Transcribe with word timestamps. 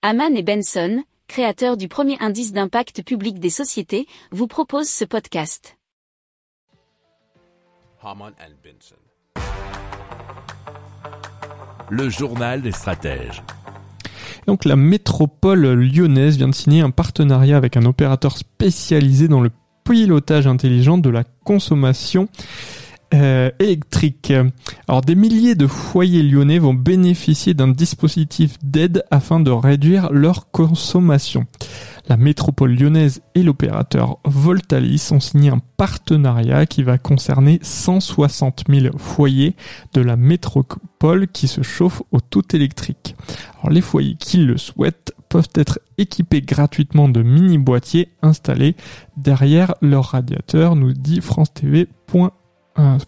Haman 0.00 0.36
et 0.36 0.44
Benson, 0.44 1.02
créateurs 1.26 1.76
du 1.76 1.88
premier 1.88 2.16
indice 2.20 2.52
d'impact 2.52 3.02
public 3.02 3.40
des 3.40 3.50
sociétés, 3.50 4.06
vous 4.30 4.46
proposent 4.46 4.88
ce 4.88 5.04
podcast. 5.04 5.76
Haman 8.00 8.32
and 8.38 8.54
Benson. 8.62 8.94
Le 11.90 12.08
journal 12.08 12.62
des 12.62 12.70
stratèges. 12.70 13.42
Donc 14.46 14.64
la 14.64 14.76
métropole 14.76 15.66
lyonnaise 15.72 16.36
vient 16.36 16.48
de 16.48 16.54
signer 16.54 16.82
un 16.82 16.90
partenariat 16.90 17.56
avec 17.56 17.76
un 17.76 17.84
opérateur 17.84 18.38
spécialisé 18.38 19.26
dans 19.26 19.40
le 19.40 19.50
pilotage 19.82 20.46
intelligent 20.46 20.98
de 20.98 21.10
la 21.10 21.24
consommation 21.24 22.28
euh, 23.14 23.50
électrique. 23.58 24.32
Alors 24.86 25.00
des 25.00 25.14
milliers 25.14 25.54
de 25.54 25.66
foyers 25.66 26.22
lyonnais 26.22 26.58
vont 26.58 26.74
bénéficier 26.74 27.54
d'un 27.54 27.68
dispositif 27.68 28.56
d'aide 28.62 29.04
afin 29.10 29.40
de 29.40 29.50
réduire 29.50 30.12
leur 30.12 30.50
consommation. 30.50 31.46
La 32.08 32.16
métropole 32.16 32.74
lyonnaise 32.74 33.20
et 33.34 33.42
l'opérateur 33.42 34.18
Voltalis 34.24 35.08
ont 35.10 35.20
signé 35.20 35.50
un 35.50 35.60
partenariat 35.76 36.64
qui 36.64 36.82
va 36.82 36.96
concerner 36.96 37.58
160 37.62 38.64
000 38.68 38.96
foyers 38.96 39.56
de 39.92 40.00
la 40.00 40.16
métropole 40.16 41.28
qui 41.28 41.48
se 41.48 41.62
chauffent 41.62 42.02
au 42.12 42.20
tout 42.20 42.56
électrique. 42.56 43.14
Alors 43.58 43.70
les 43.70 43.82
foyers 43.82 44.16
qui 44.16 44.38
le 44.38 44.56
souhaitent 44.56 45.12
peuvent 45.28 45.50
être 45.54 45.80
équipés 45.98 46.40
gratuitement 46.40 47.08
de 47.08 47.22
mini 47.22 47.58
boîtiers 47.58 48.10
installés 48.22 48.74
derrière 49.16 49.74
leur 49.82 50.06
radiateur, 50.06 50.76
nous 50.76 50.92
dit 50.94 51.20
France 51.20 51.52
TV. 51.52 51.88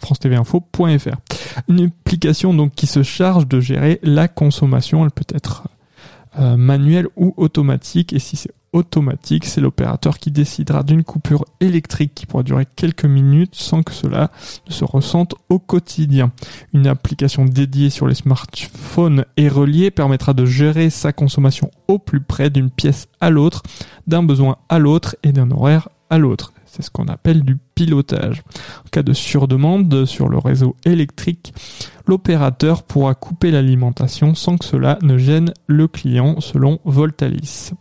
France-TV-info.fr. 0.00 1.16
Une 1.68 1.86
application 1.86 2.54
donc 2.54 2.72
qui 2.72 2.86
se 2.86 3.02
charge 3.02 3.46
de 3.48 3.60
gérer 3.60 4.00
la 4.02 4.28
consommation. 4.28 5.04
Elle 5.04 5.10
peut 5.10 5.24
être 5.34 5.64
euh, 6.38 6.56
manuelle 6.56 7.08
ou 7.16 7.34
automatique. 7.36 8.12
Et 8.12 8.18
si 8.18 8.36
c'est 8.36 8.52
automatique, 8.72 9.46
c'est 9.46 9.60
l'opérateur 9.60 10.18
qui 10.18 10.30
décidera 10.30 10.82
d'une 10.82 11.02
coupure 11.02 11.44
électrique 11.60 12.12
qui 12.14 12.26
pourra 12.26 12.42
durer 12.42 12.66
quelques 12.76 13.04
minutes 13.04 13.54
sans 13.54 13.82
que 13.82 13.92
cela 13.92 14.30
ne 14.68 14.72
se 14.72 14.84
ressente 14.84 15.34
au 15.48 15.58
quotidien. 15.58 16.30
Une 16.72 16.86
application 16.86 17.44
dédiée 17.44 17.90
sur 17.90 18.06
les 18.06 18.14
smartphones 18.14 19.24
et 19.36 19.48
reliée 19.48 19.90
permettra 19.90 20.32
de 20.32 20.46
gérer 20.46 20.90
sa 20.90 21.12
consommation 21.12 21.70
au 21.88 21.98
plus 21.98 22.20
près 22.20 22.50
d'une 22.50 22.70
pièce 22.70 23.08
à 23.20 23.30
l'autre, 23.30 23.62
d'un 24.06 24.22
besoin 24.22 24.56
à 24.68 24.78
l'autre 24.78 25.16
et 25.22 25.32
d'un 25.32 25.50
horaire 25.50 25.88
à 26.08 26.18
l'autre. 26.18 26.52
C'est 26.70 26.82
ce 26.82 26.90
qu'on 26.90 27.08
appelle 27.08 27.42
du 27.42 27.56
pilotage. 27.74 28.42
En 28.86 28.88
cas 28.90 29.02
de 29.02 29.12
surdemande 29.12 30.04
sur 30.04 30.28
le 30.28 30.38
réseau 30.38 30.76
électrique, 30.84 31.52
l'opérateur 32.06 32.84
pourra 32.84 33.14
couper 33.14 33.50
l'alimentation 33.50 34.34
sans 34.36 34.56
que 34.56 34.64
cela 34.64 34.98
ne 35.02 35.18
gêne 35.18 35.52
le 35.66 35.88
client 35.88 36.40
selon 36.40 36.78
Voltalis. 36.84 37.72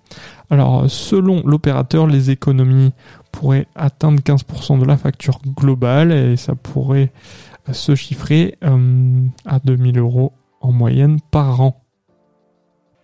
Alors 0.50 0.90
selon 0.90 1.44
l'opérateur, 1.46 2.08
les 2.08 2.32
économies 2.32 2.94
pourraient 3.32 3.68
atteindre 3.76 4.22
15% 4.22 4.80
de 4.80 4.86
la 4.86 4.98
facture 4.98 5.40
globale 5.46 6.12
et 6.12 6.36
ça 6.36 6.56
pourrait 6.56 7.12
se 7.72 7.94
chiffrer 7.94 8.58
euh, 8.64 9.28
à 9.46 9.60
2000 9.60 10.00
euros 10.00 10.34
en 10.62 10.72
moyenne 10.72 11.20
par 11.32 11.62
an. 11.62 11.82